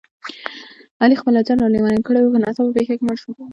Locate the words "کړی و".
2.07-2.33